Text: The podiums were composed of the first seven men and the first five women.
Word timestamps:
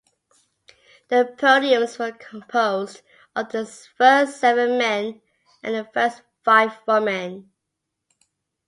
The 1.09 1.35
podiums 1.37 1.99
were 1.99 2.11
composed 2.11 3.01
of 3.35 3.51
the 3.51 3.67
first 3.67 4.39
seven 4.39 4.79
men 4.79 5.21
and 5.61 5.75
the 5.75 5.87
first 5.93 6.23
five 6.43 6.75
women. 6.87 7.51